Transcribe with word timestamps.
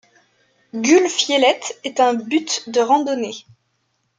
Gullfjellet 0.73 1.59
est 1.83 1.99
un 1.99 2.15
but 2.15 2.67
de 2.71 2.79
randonnées. 2.81 3.45